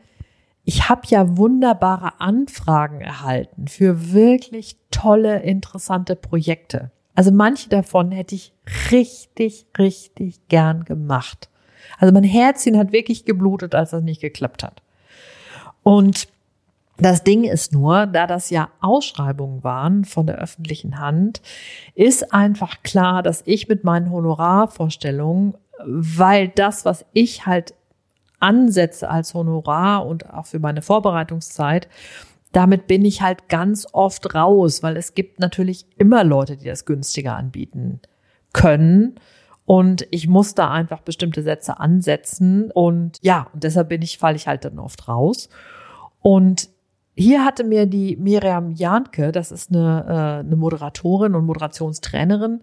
ich 0.63 0.88
habe 0.88 1.02
ja 1.08 1.38
wunderbare 1.38 2.22
Anfragen 2.22 3.02
erhalten 3.02 3.68
für 3.68 4.13
wirklich 4.13 4.78
tolle, 4.92 5.42
interessante 5.42 6.16
Projekte. 6.16 6.92
Also 7.16 7.31
manche 7.31 7.68
davon 7.69 8.12
hätte 8.12 8.36
ich 8.36 8.54
richtig, 8.92 9.66
richtig 9.80 10.48
gern 10.48 10.86
gemacht. 10.86 11.50
Also 11.98 12.13
mein 12.13 12.24
Herzchen 12.24 12.77
hat 12.77 12.91
wirklich 12.91 13.25
geblutet, 13.25 13.74
als 13.74 13.89
das 13.89 14.03
nicht 14.03 14.22
geklappt 14.22 14.63
hat. 14.63 14.84
Und 15.82 16.27
das 17.01 17.24
Ding 17.24 17.43
ist 17.43 17.74
nur, 17.74 18.05
da 18.05 18.27
das 18.27 18.50
ja 18.50 18.70
Ausschreibungen 18.79 19.63
waren 19.63 20.05
von 20.05 20.27
der 20.27 20.38
öffentlichen 20.38 21.00
Hand, 21.00 21.41
ist 21.96 22.34
einfach 22.34 22.84
klar, 22.84 23.24
dass 23.24 23.43
ich 23.46 23.67
mit 23.67 23.84
meinen 23.84 24.12
Honorarvorstellungen, 24.12 25.55
weil 25.84 26.50
das, 26.50 26.86
was 26.86 27.05
ich 27.13 27.46
halt 27.46 27.74
ansetze 28.39 29.10
als 29.10 29.34
Honorar 29.34 30.05
und 30.05 30.31
auch 30.31 30.46
für 30.46 30.60
meine 30.60 30.81
Vorbereitungszeit, 30.81 31.88
damit 32.51 32.88
bin 32.88 33.05
ich 33.05 33.22
halt 33.22 33.48
ganz 33.48 33.88
oft 33.93 34.36
raus, 34.36 34.84
weil 34.84 34.98
es 34.98 35.13
gibt 35.13 35.39
natürlich 35.39 35.86
immer 35.98 36.24
Leute, 36.24 36.58
die 36.58 36.65
das 36.65 36.86
günstiger 36.86 37.36
anbieten 37.36 38.01
können. 38.51 39.15
Und 39.65 40.05
ich 40.12 40.27
muss 40.27 40.53
da 40.53 40.70
einfach 40.70 41.00
bestimmte 41.01 41.43
Sätze 41.43 41.79
ansetzen. 41.79 42.70
Und 42.72 43.20
ja, 43.22 43.48
und 43.53 43.63
deshalb 43.63 43.89
bin 43.89 44.01
ich, 44.01 44.17
falle 44.17 44.36
ich 44.36 44.48
halt 44.48 44.65
dann 44.65 44.79
oft 44.79 45.08
raus. 45.08 45.48
Und 46.22 46.70
hier 47.15 47.44
hatte 47.44 47.63
mir 47.63 47.86
die 47.86 48.15
Miriam 48.15 48.72
Janke, 48.72 49.32
das 49.32 49.51
ist 49.51 49.70
eine, 49.70 50.06
äh, 50.08 50.46
eine 50.46 50.56
Moderatorin 50.56 51.36
und 51.36 51.46
Moderationstrainerin, 51.46 52.62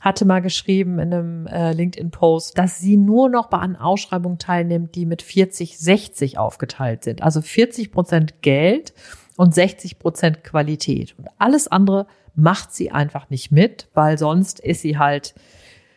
hatte 0.00 0.24
mal 0.24 0.40
geschrieben 0.40 0.98
in 0.98 1.12
einem 1.12 1.46
äh, 1.48 1.72
LinkedIn-Post, 1.72 2.56
dass 2.56 2.78
sie 2.78 2.96
nur 2.96 3.28
noch 3.28 3.48
bei 3.48 3.58
Ausschreibungen 3.78 4.38
teilnimmt, 4.38 4.94
die 4.94 5.04
mit 5.04 5.22
40, 5.22 5.78
60 5.78 6.38
aufgeteilt 6.38 7.02
sind. 7.04 7.22
Also 7.22 7.42
40 7.42 7.90
Prozent 7.90 8.42
Geld 8.42 8.94
und 9.36 9.54
60 9.54 9.98
Prozent 9.98 10.44
Qualität. 10.44 11.14
Und 11.18 11.28
alles 11.38 11.66
andere 11.66 12.06
macht 12.36 12.72
sie 12.72 12.92
einfach 12.92 13.30
nicht 13.30 13.50
mit, 13.50 13.88
weil 13.94 14.16
sonst 14.16 14.60
ist 14.60 14.82
sie 14.82 14.96
halt, 14.96 15.34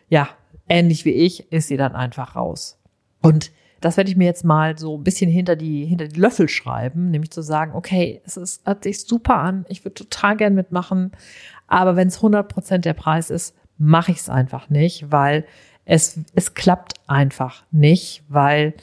ja, 0.10 0.28
ähnlich 0.68 1.06
wie 1.06 1.12
ich, 1.12 1.52
ist 1.52 1.68
sie 1.68 1.78
dann 1.78 1.96
einfach 1.96 2.36
raus. 2.36 2.80
Und 3.22 3.52
das 3.82 3.98
werde 3.98 4.10
ich 4.10 4.16
mir 4.16 4.26
jetzt 4.26 4.46
mal 4.46 4.78
so 4.78 4.98
ein 4.98 5.04
bisschen 5.04 5.30
hinter 5.30 5.56
die, 5.56 5.86
hinter 5.86 6.08
die 6.08 6.20
Löffel 6.20 6.48
schreiben, 6.48 7.12
nämlich 7.12 7.32
zu 7.32 7.42
sagen, 7.42 7.74
okay, 7.76 8.22
es 8.26 8.38
ist, 8.38 8.66
hört 8.66 8.84
sich 8.84 9.02
super 9.02 9.38
an, 9.38 9.66
ich 9.68 9.84
würde 9.84 9.96
total 9.96 10.38
gern 10.38 10.56
mitmachen, 10.56 11.12
aber 11.68 11.96
wenn 11.96 12.08
es 12.08 12.18
100 12.18 12.48
Prozent 12.48 12.86
der 12.86 12.94
Preis 12.94 13.30
ist, 13.30 13.56
mache 13.78 14.12
ich 14.12 14.20
es 14.20 14.30
einfach 14.30 14.70
nicht, 14.70 15.12
weil 15.12 15.46
es, 15.86 16.20
es 16.36 16.54
klappt 16.54 16.94
einfach 17.08 17.64
nicht, 17.72 18.24
weil 18.30 18.76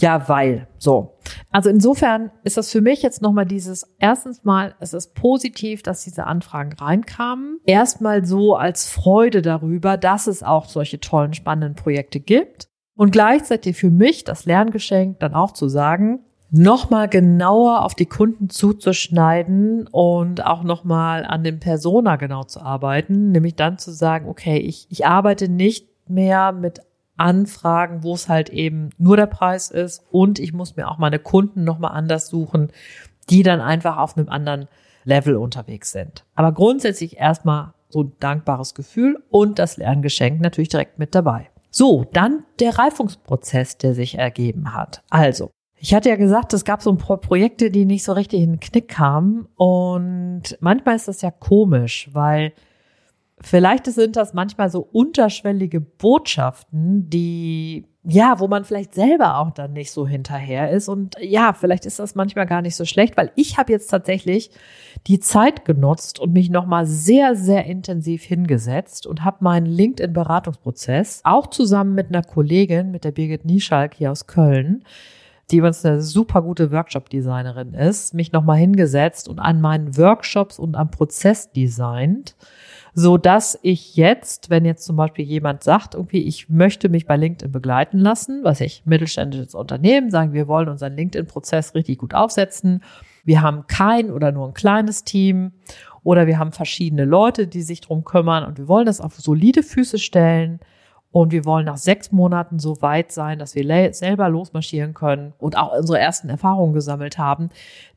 Ja, 0.00 0.28
weil. 0.28 0.66
So. 0.78 1.18
Also 1.52 1.70
insofern 1.70 2.32
ist 2.42 2.56
das 2.56 2.72
für 2.72 2.80
mich 2.80 3.02
jetzt 3.02 3.22
nochmal 3.22 3.46
dieses, 3.46 3.86
erstens 3.98 4.42
mal, 4.42 4.74
es 4.80 4.94
ist 4.94 5.14
positiv, 5.14 5.82
dass 5.82 6.02
diese 6.02 6.26
Anfragen 6.26 6.72
reinkamen. 6.72 7.60
Erstmal 7.64 8.24
so 8.24 8.56
als 8.56 8.88
Freude 8.88 9.42
darüber, 9.42 9.96
dass 9.96 10.26
es 10.26 10.42
auch 10.42 10.66
solche 10.68 10.98
tollen, 10.98 11.34
spannenden 11.34 11.76
Projekte 11.76 12.18
gibt. 12.18 12.68
Und 13.02 13.10
gleichzeitig 13.10 13.76
für 13.76 13.90
mich 13.90 14.22
das 14.22 14.44
Lerngeschenk 14.44 15.18
dann 15.18 15.34
auch 15.34 15.50
zu 15.50 15.66
sagen, 15.68 16.20
nochmal 16.52 17.08
genauer 17.08 17.84
auf 17.84 17.96
die 17.96 18.06
Kunden 18.06 18.48
zuzuschneiden 18.48 19.88
und 19.88 20.46
auch 20.46 20.62
nochmal 20.62 21.24
an 21.24 21.42
dem 21.42 21.58
Persona 21.58 22.14
genau 22.14 22.44
zu 22.44 22.60
arbeiten, 22.60 23.32
nämlich 23.32 23.56
dann 23.56 23.76
zu 23.76 23.90
sagen, 23.90 24.28
okay, 24.28 24.58
ich, 24.58 24.86
ich 24.88 25.04
arbeite 25.04 25.48
nicht 25.48 25.88
mehr 26.08 26.52
mit 26.52 26.82
Anfragen, 27.16 28.04
wo 28.04 28.14
es 28.14 28.28
halt 28.28 28.50
eben 28.50 28.90
nur 28.98 29.16
der 29.16 29.26
Preis 29.26 29.72
ist 29.72 30.04
und 30.12 30.38
ich 30.38 30.52
muss 30.52 30.76
mir 30.76 30.88
auch 30.88 30.98
meine 30.98 31.18
Kunden 31.18 31.64
nochmal 31.64 31.96
anders 31.96 32.28
suchen, 32.28 32.70
die 33.30 33.42
dann 33.42 33.60
einfach 33.60 33.96
auf 33.96 34.16
einem 34.16 34.28
anderen 34.28 34.68
Level 35.02 35.34
unterwegs 35.34 35.90
sind. 35.90 36.24
Aber 36.36 36.52
grundsätzlich 36.52 37.16
erstmal 37.16 37.74
so 37.88 38.04
ein 38.04 38.12
dankbares 38.20 38.76
Gefühl 38.76 39.20
und 39.28 39.58
das 39.58 39.76
Lerngeschenk 39.76 40.40
natürlich 40.40 40.68
direkt 40.68 41.00
mit 41.00 41.16
dabei. 41.16 41.48
So, 41.72 42.04
dann 42.12 42.44
der 42.60 42.78
Reifungsprozess, 42.78 43.78
der 43.78 43.94
sich 43.94 44.18
ergeben 44.18 44.74
hat. 44.74 45.02
Also, 45.08 45.50
ich 45.74 45.94
hatte 45.94 46.10
ja 46.10 46.16
gesagt, 46.16 46.52
es 46.52 46.64
gab 46.64 46.82
so 46.82 46.90
ein 46.90 46.98
paar 46.98 47.16
Projekte, 47.16 47.70
die 47.70 47.86
nicht 47.86 48.04
so 48.04 48.12
richtig 48.12 48.40
in 48.42 48.52
den 48.52 48.60
Knick 48.60 48.88
kamen. 48.88 49.48
Und 49.56 50.56
manchmal 50.60 50.94
ist 50.94 51.08
das 51.08 51.22
ja 51.22 51.32
komisch, 51.32 52.10
weil 52.12 52.52
vielleicht 53.40 53.86
sind 53.86 54.14
das 54.16 54.34
manchmal 54.34 54.70
so 54.70 54.86
unterschwellige 54.92 55.80
Botschaften, 55.80 57.08
die, 57.10 57.86
ja, 58.04 58.40
wo 58.40 58.48
man 58.48 58.64
vielleicht 58.64 58.94
selber 58.94 59.38
auch 59.38 59.52
dann 59.52 59.74
nicht 59.74 59.92
so 59.92 60.08
hinterher 60.08 60.70
ist. 60.70 60.88
Und 60.88 61.14
ja, 61.20 61.52
vielleicht 61.52 61.86
ist 61.86 62.00
das 62.00 62.16
manchmal 62.16 62.46
gar 62.46 62.60
nicht 62.60 62.74
so 62.74 62.84
schlecht, 62.84 63.16
weil 63.16 63.30
ich 63.36 63.58
habe 63.58 63.72
jetzt 63.72 63.88
tatsächlich 63.88 64.50
die 65.06 65.20
Zeit 65.20 65.64
genutzt 65.64 66.18
und 66.18 66.32
mich 66.32 66.50
nochmal 66.50 66.84
sehr, 66.86 67.36
sehr 67.36 67.64
intensiv 67.66 68.24
hingesetzt 68.24 69.06
und 69.06 69.24
habe 69.24 69.38
meinen 69.40 69.66
LinkedIn-Beratungsprozess 69.66 71.20
auch 71.22 71.46
zusammen 71.46 71.94
mit 71.94 72.08
einer 72.08 72.24
Kollegin, 72.24 72.90
mit 72.90 73.04
der 73.04 73.12
Birgit 73.12 73.44
Nieschalk 73.44 73.94
hier 73.94 74.10
aus 74.10 74.26
Köln, 74.26 74.82
die 75.52 75.58
übrigens 75.58 75.84
eine 75.84 76.02
super 76.02 76.42
gute 76.42 76.72
Workshop-Designerin 76.72 77.74
ist, 77.74 78.14
mich 78.14 78.32
nochmal 78.32 78.58
hingesetzt 78.58 79.28
und 79.28 79.38
an 79.38 79.60
meinen 79.60 79.96
Workshops 79.96 80.58
und 80.58 80.74
am 80.74 80.90
Prozess 80.90 81.52
designt, 81.52 82.34
so 82.94 83.16
dass 83.16 83.58
ich 83.62 83.96
jetzt, 83.96 84.50
wenn 84.50 84.64
jetzt 84.64 84.84
zum 84.84 84.96
Beispiel 84.96 85.24
jemand 85.24 85.62
sagt, 85.62 85.94
irgendwie, 85.94 86.22
ich 86.22 86.48
möchte 86.48 86.88
mich 86.88 87.06
bei 87.06 87.16
LinkedIn 87.16 87.50
begleiten 87.50 87.98
lassen, 87.98 88.40
was 88.42 88.60
ich 88.60 88.82
mittelständisches 88.84 89.54
Unternehmen 89.54 90.10
sagen, 90.10 90.32
wir 90.34 90.46
wollen 90.46 90.68
unseren 90.68 90.94
LinkedIn-Prozess 90.94 91.74
richtig 91.74 91.98
gut 91.98 92.14
aufsetzen. 92.14 92.82
Wir 93.24 93.40
haben 93.40 93.66
kein 93.66 94.10
oder 94.10 94.32
nur 94.32 94.48
ein 94.48 94.54
kleines 94.54 95.04
Team 95.04 95.52
oder 96.02 96.26
wir 96.26 96.38
haben 96.38 96.52
verschiedene 96.52 97.04
Leute, 97.04 97.46
die 97.46 97.62
sich 97.62 97.80
drum 97.80 98.04
kümmern 98.04 98.44
und 98.44 98.58
wir 98.58 98.68
wollen 98.68 98.86
das 98.86 99.00
auf 99.00 99.14
solide 99.14 99.62
Füße 99.62 99.98
stellen 99.98 100.60
und 101.12 101.30
wir 101.30 101.44
wollen 101.44 101.66
nach 101.66 101.76
sechs 101.76 102.10
Monaten 102.10 102.58
so 102.58 102.80
weit 102.80 103.12
sein, 103.12 103.38
dass 103.38 103.54
wir 103.54 103.94
selber 103.94 104.28
losmarschieren 104.30 104.94
können 104.94 105.34
und 105.38 105.58
auch 105.58 105.76
unsere 105.76 105.98
ersten 105.98 106.30
Erfahrungen 106.30 106.72
gesammelt 106.72 107.18
haben. 107.18 107.50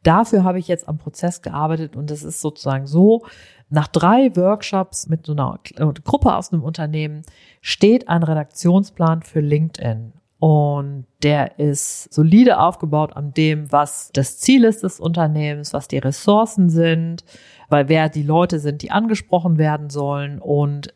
Dafür 0.04 0.44
habe 0.44 0.60
ich 0.60 0.68
jetzt 0.68 0.88
am 0.88 0.98
Prozess 0.98 1.42
gearbeitet 1.42 1.96
und 1.96 2.12
es 2.12 2.24
ist 2.24 2.42
sozusagen 2.42 2.86
so, 2.86 3.25
nach 3.69 3.88
drei 3.88 4.36
Workshops 4.36 5.07
mit 5.07 5.25
so 5.25 5.34
einer 5.34 5.60
Gruppe 6.03 6.36
aus 6.36 6.53
einem 6.53 6.63
Unternehmen 6.63 7.24
steht 7.62 8.07
ein 8.07 8.24
Redaktionsplan 8.24 9.24
für 9.24 9.39
LinkedIn. 9.39 10.13
Und 10.38 11.05
der 11.24 11.60
ist 11.60 12.13
solide 12.13 12.60
aufgebaut 12.60 13.15
an 13.15 13.34
dem, 13.34 13.72
was 13.72 14.12
das 14.13 14.38
Ziel 14.38 14.65
ist 14.65 14.84
des 14.84 15.00
Unternehmens, 15.00 15.74
was 15.74 15.88
die 15.88 15.98
Ressourcen 15.98 16.69
sind, 16.69 17.24
weil 17.69 17.89
wer 17.89 18.10
die 18.10 18.22
Leute 18.22 18.60
sind, 18.60 18.81
die 18.81 18.91
angesprochen 18.91 19.57
werden 19.57 19.89
sollen 19.89 20.39
und 20.39 20.93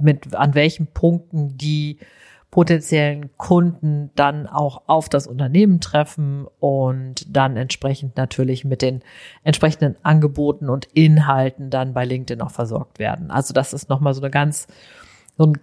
mit 0.00 0.34
an 0.34 0.54
welchen 0.54 0.88
Punkten 0.88 1.56
die 1.56 1.98
potenziellen 2.50 3.36
Kunden 3.36 4.10
dann 4.14 4.46
auch 4.46 4.82
auf 4.86 5.08
das 5.08 5.26
Unternehmen 5.26 5.80
treffen 5.80 6.46
und 6.60 7.36
dann 7.36 7.56
entsprechend 7.56 8.16
natürlich 8.16 8.64
mit 8.64 8.80
den 8.80 9.02
entsprechenden 9.44 9.96
Angeboten 10.02 10.70
und 10.70 10.86
Inhalten 10.94 11.68
dann 11.68 11.92
bei 11.92 12.06
LinkedIn 12.06 12.40
auch 12.40 12.50
versorgt 12.50 12.98
werden. 12.98 13.30
Also 13.30 13.52
das 13.52 13.74
ist 13.74 13.90
nochmal 13.90 14.14
so 14.14 14.22
eine 14.22 14.30
ganz, 14.30 14.66
so 15.36 15.44
ein 15.44 15.58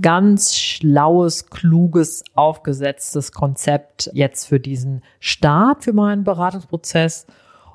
ganz 0.00 0.56
schlaues, 0.56 1.50
kluges, 1.50 2.24
aufgesetztes 2.34 3.30
Konzept 3.30 4.10
jetzt 4.12 4.46
für 4.46 4.58
diesen 4.58 5.02
Start 5.20 5.84
für 5.84 5.92
meinen 5.92 6.24
Beratungsprozess. 6.24 7.26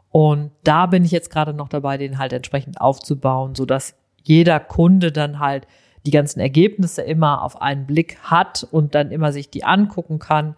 Und 0.09 0.51
da 0.63 0.85
bin 0.85 1.05
ich 1.05 1.11
jetzt 1.11 1.31
gerade 1.31 1.53
noch 1.53 1.69
dabei, 1.69 1.97
den 1.97 2.17
halt 2.17 2.33
entsprechend 2.33 2.79
aufzubauen, 2.79 3.55
so 3.55 3.65
dass 3.65 3.95
jeder 4.21 4.59
Kunde 4.59 5.11
dann 5.11 5.39
halt 5.39 5.65
die 6.05 6.11
ganzen 6.11 6.39
Ergebnisse 6.39 7.01
immer 7.01 7.43
auf 7.43 7.61
einen 7.61 7.85
Blick 7.85 8.17
hat 8.23 8.67
und 8.71 8.95
dann 8.95 9.11
immer 9.11 9.31
sich 9.31 9.49
die 9.49 9.63
angucken 9.63 10.19
kann 10.19 10.55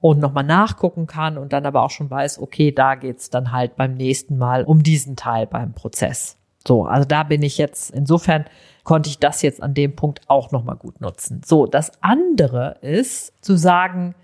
und 0.00 0.20
nochmal 0.20 0.44
nachgucken 0.44 1.06
kann 1.06 1.38
und 1.38 1.52
dann 1.52 1.66
aber 1.66 1.82
auch 1.82 1.90
schon 1.90 2.10
weiß, 2.10 2.40
okay, 2.40 2.72
da 2.72 2.94
geht's 2.94 3.30
dann 3.30 3.52
halt 3.52 3.76
beim 3.76 3.94
nächsten 3.94 4.38
Mal 4.38 4.64
um 4.64 4.82
diesen 4.82 5.16
Teil 5.16 5.46
beim 5.46 5.72
Prozess. 5.72 6.36
So, 6.66 6.84
also 6.84 7.06
da 7.06 7.22
bin 7.22 7.42
ich 7.42 7.58
jetzt, 7.58 7.90
insofern 7.90 8.44
konnte 8.84 9.08
ich 9.08 9.18
das 9.18 9.42
jetzt 9.42 9.62
an 9.62 9.74
dem 9.74 9.96
Punkt 9.96 10.20
auch 10.28 10.50
nochmal 10.50 10.76
gut 10.76 11.00
nutzen. 11.00 11.42
So, 11.44 11.66
das 11.66 11.92
andere 12.00 12.76
ist 12.80 13.32
zu 13.44 13.56
sagen, 13.56 14.14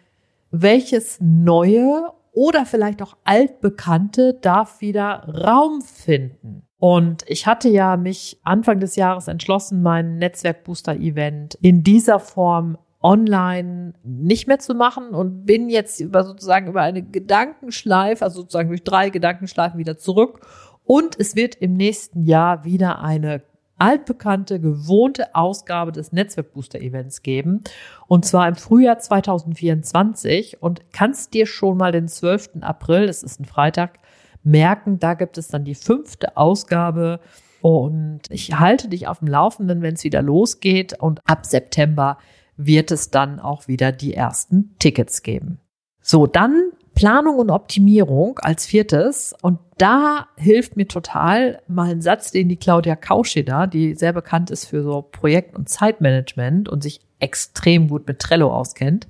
welches 0.50 1.18
neue 1.20 2.10
oder 2.32 2.66
vielleicht 2.66 3.00
auch 3.02 3.16
altbekannte 3.24 4.34
darf 4.34 4.80
wieder 4.80 5.28
Raum 5.28 5.82
finden. 5.82 6.66
Und 6.84 7.24
ich 7.28 7.46
hatte 7.46 7.70
ja 7.70 7.96
mich 7.96 8.38
Anfang 8.42 8.78
des 8.78 8.94
Jahres 8.94 9.26
entschlossen, 9.26 9.80
mein 9.80 10.18
Netzwerkbooster-Event 10.18 11.54
in 11.62 11.82
dieser 11.82 12.20
Form 12.20 12.76
online 13.00 13.94
nicht 14.02 14.46
mehr 14.48 14.58
zu 14.58 14.74
machen 14.74 15.14
und 15.14 15.46
bin 15.46 15.70
jetzt 15.70 15.98
über 16.00 16.24
sozusagen 16.24 16.66
über 16.66 16.82
eine 16.82 17.02
Gedankenschleife, 17.02 18.22
also 18.22 18.42
sozusagen 18.42 18.68
durch 18.68 18.84
drei 18.84 19.08
Gedankenschleifen 19.08 19.78
wieder 19.78 19.96
zurück. 19.96 20.46
Und 20.84 21.18
es 21.18 21.34
wird 21.34 21.54
im 21.54 21.72
nächsten 21.72 22.22
Jahr 22.22 22.66
wieder 22.66 23.00
eine 23.00 23.40
altbekannte, 23.78 24.60
gewohnte 24.60 25.34
Ausgabe 25.34 25.90
des 25.90 26.12
Netzwerkbooster-Events 26.12 27.22
geben. 27.22 27.62
Und 28.08 28.26
zwar 28.26 28.46
im 28.46 28.56
Frühjahr 28.56 28.98
2024. 28.98 30.62
Und 30.62 30.82
kannst 30.92 31.32
dir 31.32 31.46
schon 31.46 31.78
mal 31.78 31.92
den 31.92 32.08
12. 32.08 32.60
April, 32.60 33.06
das 33.06 33.22
ist 33.22 33.40
ein 33.40 33.46
Freitag, 33.46 34.00
merken, 34.44 34.98
da 34.98 35.14
gibt 35.14 35.38
es 35.38 35.48
dann 35.48 35.64
die 35.64 35.74
fünfte 35.74 36.36
Ausgabe. 36.36 37.20
Und 37.60 38.22
ich 38.30 38.58
halte 38.58 38.88
dich 38.88 39.08
auf 39.08 39.20
dem 39.20 39.28
Laufenden, 39.28 39.82
wenn 39.82 39.94
es 39.94 40.04
wieder 40.04 40.22
losgeht. 40.22 41.00
Und 41.00 41.20
ab 41.24 41.46
September 41.46 42.18
wird 42.56 42.90
es 42.90 43.10
dann 43.10 43.40
auch 43.40 43.68
wieder 43.68 43.90
die 43.90 44.14
ersten 44.14 44.76
Tickets 44.78 45.22
geben. 45.22 45.58
So, 46.00 46.26
dann 46.26 46.70
Planung 46.94 47.38
und 47.38 47.50
Optimierung 47.50 48.38
als 48.38 48.66
viertes. 48.66 49.34
Und 49.42 49.58
da 49.78 50.28
hilft 50.36 50.76
mir 50.76 50.86
total 50.86 51.60
mal 51.66 51.90
ein 51.90 52.00
Satz, 52.00 52.30
den 52.30 52.48
die 52.48 52.56
Claudia 52.56 52.96
Kauscheder, 52.96 53.66
die 53.66 53.94
sehr 53.94 54.12
bekannt 54.12 54.50
ist 54.50 54.66
für 54.66 54.82
so 54.82 55.02
Projekt- 55.02 55.56
und 55.56 55.68
Zeitmanagement 55.68 56.68
und 56.68 56.82
sich 56.82 57.00
extrem 57.20 57.88
gut 57.88 58.06
mit 58.06 58.18
Trello 58.18 58.52
auskennt, 58.52 59.06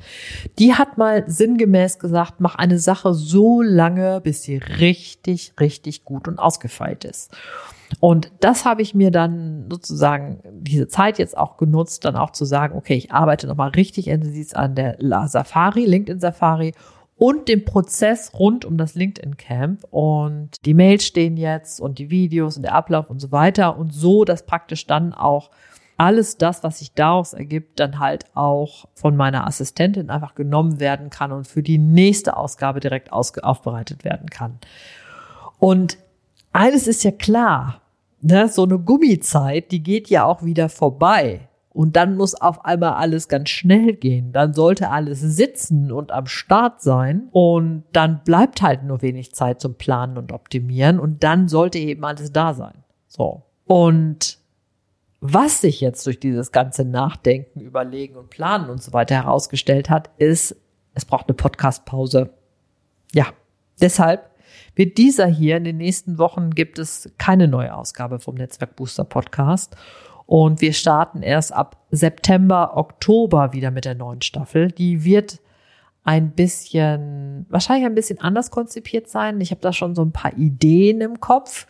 die 0.58 0.74
hat 0.74 0.98
mal 0.98 1.24
sinngemäß 1.26 1.98
gesagt, 1.98 2.34
mach 2.38 2.54
eine 2.54 2.78
Sache 2.78 3.12
so 3.12 3.60
lange, 3.60 4.20
bis 4.20 4.42
sie 4.42 4.56
richtig, 4.56 5.54
richtig 5.58 6.04
gut 6.04 6.28
und 6.28 6.38
ausgefeilt 6.38 7.04
ist. 7.04 7.32
Und 8.00 8.30
das 8.40 8.64
habe 8.64 8.82
ich 8.82 8.94
mir 8.94 9.10
dann 9.10 9.66
sozusagen 9.70 10.40
diese 10.52 10.88
Zeit 10.88 11.18
jetzt 11.18 11.36
auch 11.36 11.56
genutzt, 11.56 12.04
dann 12.04 12.16
auch 12.16 12.30
zu 12.30 12.44
sagen, 12.44 12.76
okay, 12.76 12.94
ich 12.94 13.12
arbeite 13.12 13.46
nochmal 13.46 13.70
richtig 13.70 14.08
intensiv 14.08 14.54
an 14.54 14.74
der 14.74 14.96
Safari, 15.26 15.84
LinkedIn 15.84 16.20
Safari 16.20 16.72
und 17.16 17.49
dem 17.49 17.64
Prozess 17.64 18.33
rund 18.35 18.64
um 18.64 18.76
das 18.76 18.94
LinkedIn 18.94 19.37
Camp. 19.37 19.85
Und 19.90 20.50
die 20.64 20.75
Mails 20.75 21.04
stehen 21.04 21.37
jetzt 21.37 21.80
und 21.80 21.99
die 21.99 22.11
Videos 22.11 22.56
und 22.56 22.62
der 22.62 22.75
Ablauf 22.75 23.09
und 23.09 23.21
so 23.21 23.33
weiter. 23.33 23.78
Und 23.78 23.92
so, 23.92 24.25
dass 24.25 24.47
praktisch 24.47 24.87
dann 24.87 25.12
auch 25.12 25.50
alles 25.97 26.38
das, 26.38 26.64
was 26.64 26.80
sich 26.80 26.92
daraus 26.92 27.33
ergibt, 27.33 27.78
dann 27.78 28.00
halt 28.00 28.25
auch 28.35 28.87
von 28.94 29.16
meiner 29.16 29.47
Assistentin 29.47 30.11
einfach 30.11 30.35
genommen 30.35 30.80
werden 30.80 31.09
kann 31.11 31.30
und 31.30 31.47
für 31.47 31.62
die 31.62 31.78
nächste 31.78 32.37
Ausgabe 32.37 32.80
direkt 32.80 33.12
aufbereitet 33.12 34.04
werden 34.04 34.28
kann. 34.28 34.59
Und 35.59 35.99
eines 36.52 36.88
ist 36.88 37.04
ja 37.04 37.12
klar, 37.12 37.80
ne, 38.21 38.49
so 38.49 38.64
eine 38.64 38.78
Gummizeit, 38.78 39.71
die 39.71 39.83
geht 39.83 40.09
ja 40.09 40.25
auch 40.25 40.42
wieder 40.42 40.68
vorbei. 40.68 41.49
Und 41.74 41.96
dann 41.96 42.16
muss 42.16 42.36
auf 42.36 42.64
einmal 42.64 42.92
alles 42.92 43.26
ganz 43.26 43.50
schnell 43.50 43.94
gehen. 43.94 44.30
Dann 44.32 44.54
sollte 44.54 44.90
alles 44.90 45.20
sitzen 45.20 45.90
und 45.90 46.12
am 46.12 46.26
Start 46.26 46.80
sein. 46.80 47.28
Und 47.32 47.82
dann 47.92 48.22
bleibt 48.24 48.62
halt 48.62 48.84
nur 48.84 49.02
wenig 49.02 49.34
Zeit 49.34 49.60
zum 49.60 49.74
Planen 49.74 50.16
und 50.16 50.30
Optimieren. 50.30 51.00
Und 51.00 51.24
dann 51.24 51.48
sollte 51.48 51.78
eben 51.78 52.04
alles 52.04 52.30
da 52.32 52.54
sein. 52.54 52.84
So. 53.08 53.42
Und 53.64 54.38
was 55.20 55.62
sich 55.62 55.80
jetzt 55.80 56.06
durch 56.06 56.20
dieses 56.20 56.52
ganze 56.52 56.84
Nachdenken, 56.84 57.60
Überlegen 57.60 58.14
und 58.14 58.30
Planen 58.30 58.70
und 58.70 58.80
so 58.80 58.92
weiter 58.92 59.16
herausgestellt 59.16 59.90
hat, 59.90 60.10
ist, 60.16 60.54
es 60.94 61.04
braucht 61.04 61.28
eine 61.28 61.34
Podcast-Pause. 61.34 62.30
Ja, 63.12 63.26
deshalb 63.80 64.30
wird 64.76 64.96
dieser 64.96 65.26
hier 65.26 65.56
in 65.56 65.64
den 65.64 65.78
nächsten 65.78 66.18
Wochen 66.18 66.50
gibt 66.50 66.78
es 66.78 67.12
keine 67.18 67.48
neue 67.48 67.74
Ausgabe 67.74 68.20
vom 68.20 68.36
Netzwerk 68.36 68.76
Booster 68.76 69.04
Podcast. 69.04 69.76
Und 70.26 70.60
wir 70.60 70.72
starten 70.72 71.22
erst 71.22 71.52
ab 71.52 71.76
September, 71.90 72.76
Oktober 72.76 73.52
wieder 73.52 73.70
mit 73.70 73.84
der 73.84 73.94
neuen 73.94 74.22
Staffel. 74.22 74.68
Die 74.68 75.04
wird 75.04 75.40
ein 76.04 76.30
bisschen, 76.30 77.46
wahrscheinlich 77.48 77.86
ein 77.86 77.94
bisschen 77.94 78.20
anders 78.20 78.50
konzipiert 78.50 79.08
sein. 79.08 79.40
Ich 79.40 79.50
habe 79.50 79.60
da 79.60 79.72
schon 79.72 79.94
so 79.94 80.02
ein 80.02 80.12
paar 80.12 80.36
Ideen 80.36 81.00
im 81.00 81.20
Kopf. 81.20 81.66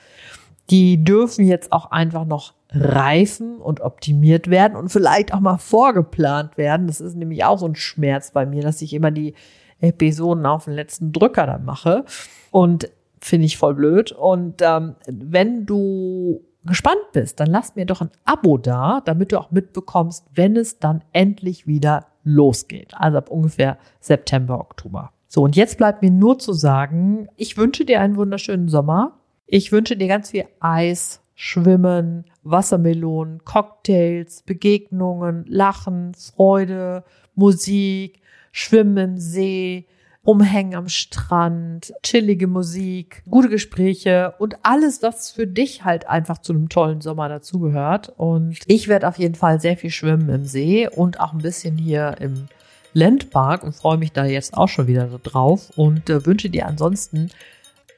Die 0.70 1.02
dürfen 1.02 1.46
jetzt 1.46 1.72
auch 1.72 1.90
einfach 1.90 2.24
noch 2.24 2.54
reifen 2.70 3.58
und 3.58 3.80
optimiert 3.80 4.50
werden 4.50 4.76
und 4.76 4.88
vielleicht 4.88 5.32
auch 5.32 5.40
mal 5.40 5.58
vorgeplant 5.58 6.56
werden. 6.56 6.86
Das 6.86 7.00
ist 7.00 7.16
nämlich 7.16 7.44
auch 7.44 7.58
so 7.58 7.66
ein 7.66 7.76
Schmerz 7.76 8.32
bei 8.32 8.46
mir, 8.46 8.62
dass 8.62 8.82
ich 8.82 8.92
immer 8.92 9.10
die 9.10 9.34
Episoden 9.80 10.46
auf 10.46 10.64
den 10.64 10.74
letzten 10.74 11.12
Drücker 11.12 11.46
dann 11.46 11.64
mache. 11.64 12.04
Und 12.50 12.90
finde 13.20 13.46
ich 13.46 13.56
voll 13.56 13.74
blöd. 13.74 14.12
Und 14.12 14.62
ähm, 14.62 14.96
wenn 15.06 15.66
du 15.66 16.42
gespannt 16.66 17.12
bist, 17.12 17.40
dann 17.40 17.48
lass 17.48 17.76
mir 17.76 17.86
doch 17.86 18.00
ein 18.00 18.10
Abo 18.24 18.58
da, 18.58 19.00
damit 19.04 19.32
du 19.32 19.38
auch 19.38 19.50
mitbekommst, 19.50 20.26
wenn 20.34 20.56
es 20.56 20.78
dann 20.78 21.02
endlich 21.12 21.66
wieder 21.66 22.06
losgeht. 22.24 22.92
Also 22.94 23.18
ab 23.18 23.30
ungefähr 23.30 23.78
September, 24.00 24.58
Oktober. 24.58 25.12
So, 25.28 25.42
und 25.42 25.56
jetzt 25.56 25.78
bleibt 25.78 26.02
mir 26.02 26.10
nur 26.10 26.38
zu 26.38 26.52
sagen, 26.52 27.28
ich 27.36 27.56
wünsche 27.56 27.84
dir 27.84 28.00
einen 28.00 28.16
wunderschönen 28.16 28.68
Sommer. 28.68 29.18
Ich 29.46 29.72
wünsche 29.72 29.96
dir 29.96 30.08
ganz 30.08 30.30
viel 30.30 30.44
Eis, 30.60 31.20
Schwimmen, 31.34 32.24
Wassermelonen, 32.44 33.44
Cocktails, 33.44 34.42
Begegnungen, 34.42 35.44
Lachen, 35.48 36.14
Freude, 36.14 37.04
Musik, 37.34 38.20
Schwimmen 38.52 38.96
im 38.96 39.18
See, 39.18 39.86
Umhängen 40.24 40.74
am 40.74 40.88
Strand, 40.88 41.92
chillige 42.02 42.46
Musik, 42.46 43.22
gute 43.28 43.50
Gespräche 43.50 44.34
und 44.38 44.56
alles, 44.62 45.02
was 45.02 45.30
für 45.30 45.46
dich 45.46 45.84
halt 45.84 46.08
einfach 46.08 46.38
zu 46.38 46.54
einem 46.54 46.70
tollen 46.70 47.02
Sommer 47.02 47.28
dazugehört. 47.28 48.12
Und 48.16 48.58
ich 48.66 48.88
werde 48.88 49.06
auf 49.06 49.18
jeden 49.18 49.34
Fall 49.34 49.60
sehr 49.60 49.76
viel 49.76 49.90
schwimmen 49.90 50.30
im 50.30 50.46
See 50.46 50.88
und 50.88 51.20
auch 51.20 51.32
ein 51.32 51.42
bisschen 51.42 51.76
hier 51.76 52.16
im 52.20 52.48
Landpark 52.94 53.64
und 53.64 53.74
freue 53.74 53.98
mich 53.98 54.12
da 54.12 54.24
jetzt 54.24 54.56
auch 54.56 54.68
schon 54.68 54.86
wieder 54.86 55.06
drauf 55.22 55.70
und 55.76 56.08
äh, 56.08 56.24
wünsche 56.24 56.48
dir 56.48 56.66
ansonsten 56.66 57.30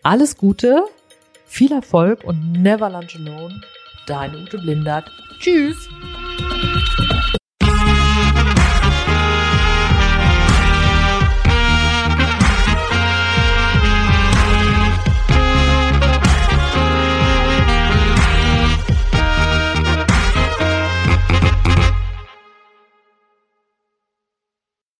alles 0.02 0.36
Gute, 0.36 0.84
viel 1.46 1.72
Erfolg 1.72 2.24
und 2.24 2.52
never 2.52 2.90
lunch 2.90 3.16
alone. 3.16 3.60
Deine 4.06 4.38
Ute 4.38 4.58
Blindert. 4.58 5.10
Tschüss! 5.38 5.88